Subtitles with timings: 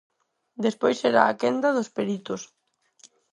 [0.65, 2.41] Despois será a quenda dos peritos.